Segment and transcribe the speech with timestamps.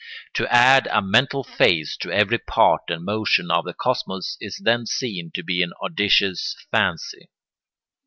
[0.33, 4.87] To add a mental phase to every part and motion of the cosmos is then
[4.87, 7.29] seen to be an audacious fancy.